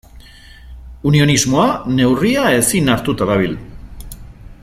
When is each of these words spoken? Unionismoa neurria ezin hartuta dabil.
Unionismoa 1.09 1.67
neurria 1.99 2.47
ezin 2.61 2.91
hartuta 2.95 3.31
dabil. 3.33 3.57